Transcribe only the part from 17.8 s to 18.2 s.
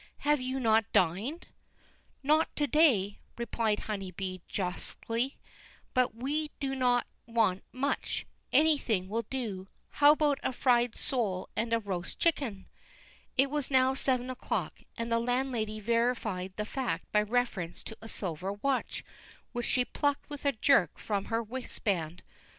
to a